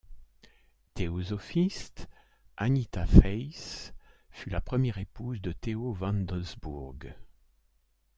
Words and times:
Théosophiste, 0.95 2.09
Agnita 2.57 3.05
Feis 3.05 3.93
fut 4.31 4.49
la 4.49 4.59
première 4.59 4.97
épouse 4.97 5.39
de 5.41 5.51
Theo 5.51 5.93
van 5.93 6.13
Doesburg. 6.13 7.13